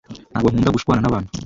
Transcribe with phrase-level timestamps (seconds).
[0.31, 1.29] ntabwo nkunda gushwana nabantu